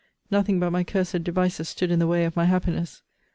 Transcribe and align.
Nothing 0.31 0.59
but 0.59 0.71
my 0.71 0.83
cursed 0.83 1.23
devices 1.23 1.69
stood 1.69 1.91
in 1.91 1.99
the 1.99 2.07
way 2.07 2.25
of 2.25 2.35
my 2.35 2.45
happiness. 2.45 3.03